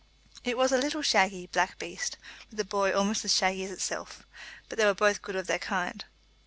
[0.43, 2.17] It was a little shaggy, black beast,
[2.49, 4.25] with a boy almost as shaggy as itself,
[4.67, 6.03] but they were both good of their kind.